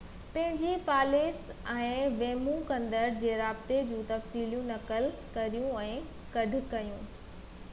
[0.35, 1.41] پنهنجي پاليس
[1.73, 1.91] ۽
[2.21, 5.93] ويمو ڪندڙ جي رابطي جو تفصيلون نقل ڪريو ۽
[6.39, 6.99] گڏ کڻو